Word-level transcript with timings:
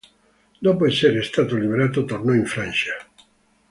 Dopo 0.59 0.87
essere 0.87 1.21
stato 1.21 1.55
liberato 1.55 2.05
tornò 2.05 2.33
in 2.33 2.47
Francia. 2.47 2.93